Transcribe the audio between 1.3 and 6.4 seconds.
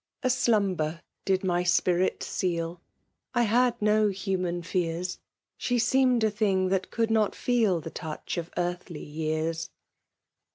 my spirit seal, I had no human fears; She seemed a